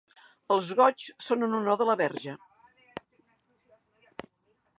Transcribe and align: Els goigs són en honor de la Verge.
Els 0.55 0.69
goigs 0.79 1.09
són 1.27 1.47
en 1.47 1.53
honor 1.59 1.77
de 1.81 1.87
la 1.91 1.97
Verge. 2.01 2.35